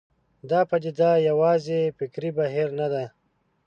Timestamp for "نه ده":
2.79-3.03